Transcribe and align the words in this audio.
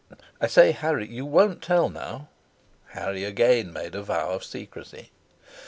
I 0.41 0.47
say, 0.47 0.71
Harry, 0.71 1.05
you 1.07 1.27
won't 1.27 1.61
tell, 1.61 1.87
now?" 1.87 2.29
Harry 2.93 3.23
again 3.23 3.71
made 3.71 3.93
a 3.93 4.01
vow 4.01 4.31
of 4.31 4.43
secrecy. 4.43 5.11